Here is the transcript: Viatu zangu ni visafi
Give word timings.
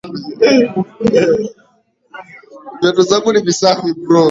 Viatu 2.79 3.01
zangu 3.01 3.33
ni 3.33 3.41
visafi 3.41 3.95